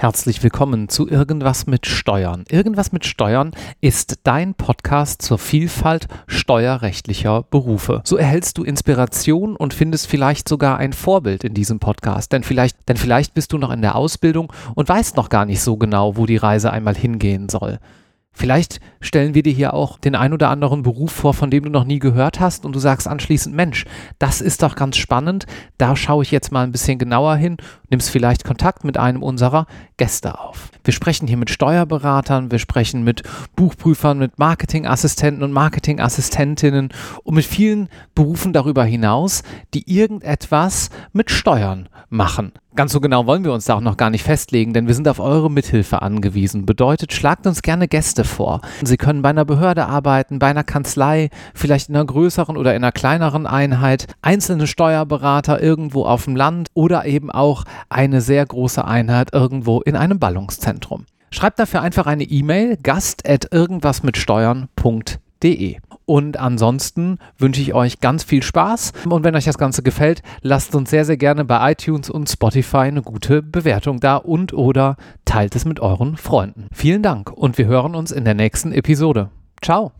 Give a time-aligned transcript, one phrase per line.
[0.00, 2.44] Herzlich willkommen zu Irgendwas mit Steuern.
[2.48, 3.50] Irgendwas mit Steuern
[3.80, 8.02] ist dein Podcast zur Vielfalt steuerrechtlicher Berufe.
[8.04, 12.30] So erhältst du Inspiration und findest vielleicht sogar ein Vorbild in diesem Podcast.
[12.30, 15.62] Denn vielleicht, denn vielleicht bist du noch in der Ausbildung und weißt noch gar nicht
[15.62, 17.80] so genau, wo die Reise einmal hingehen soll.
[18.38, 21.70] Vielleicht stellen wir dir hier auch den ein oder anderen Beruf vor, von dem du
[21.70, 23.84] noch nie gehört hast und du sagst anschließend, Mensch,
[24.20, 27.56] das ist doch ganz spannend, da schaue ich jetzt mal ein bisschen genauer hin,
[27.90, 29.66] nimmst vielleicht Kontakt mit einem unserer
[29.96, 30.70] Gäste auf.
[30.84, 33.24] Wir sprechen hier mit Steuerberatern, wir sprechen mit
[33.56, 36.90] Buchprüfern, mit Marketingassistenten und Marketingassistentinnen
[37.24, 39.42] und mit vielen Berufen darüber hinaus,
[39.74, 42.52] die irgendetwas mit Steuern machen.
[42.78, 45.08] Ganz so genau wollen wir uns da auch noch gar nicht festlegen, denn wir sind
[45.08, 46.64] auf eure Mithilfe angewiesen.
[46.64, 48.60] Bedeutet, schlagt uns gerne Gäste vor.
[48.84, 52.84] Sie können bei einer Behörde arbeiten, bei einer Kanzlei, vielleicht in einer größeren oder in
[52.84, 58.84] einer kleineren Einheit, einzelne Steuerberater irgendwo auf dem Land oder eben auch eine sehr große
[58.84, 61.06] Einheit irgendwo in einem Ballungszentrum.
[61.32, 65.78] Schreibt dafür einfach eine E-Mail gast at irgendwasmitsteuern.de.
[66.08, 68.94] Und ansonsten wünsche ich euch ganz viel Spaß.
[69.10, 72.78] Und wenn euch das Ganze gefällt, lasst uns sehr, sehr gerne bei iTunes und Spotify
[72.78, 76.68] eine gute Bewertung da und oder teilt es mit euren Freunden.
[76.72, 79.28] Vielen Dank und wir hören uns in der nächsten Episode.
[79.60, 79.92] Ciao.